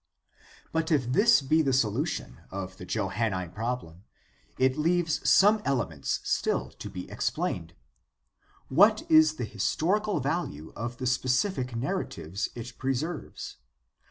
But 0.71 0.91
if 0.91 1.11
this 1.11 1.43
be 1.43 1.61
the 1.61 1.71
solution 1.73 2.39
of 2.49 2.77
the 2.77 2.87
Johannine 2.87 3.51
problem, 3.51 4.03
it 4.57 4.75
leaves 4.75 5.29
some 5.29 5.61
elements 5.63 6.21
still 6.23 6.71
to 6.71 6.89
be 6.89 7.07
explained. 7.11 7.75
What 8.67 9.05
is 9.11 9.35
the 9.35 9.45
his 9.45 9.61
torical 9.61 10.19
value 10.19 10.73
of 10.75 10.97
the 10.97 11.05
specific 11.05 11.75
narratives 11.75 12.49
it 12.55 12.79
preserves 12.79 13.57